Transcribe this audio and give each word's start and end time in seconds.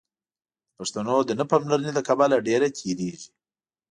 د 0.03 0.03
پښتو 0.77 1.13
د 1.27 1.31
نه 1.39 1.45
پاملرنې 1.51 1.91
له 1.97 2.01
کبله 2.07 2.35
ډېره 2.47 2.67
تېرېږي. 2.77 3.29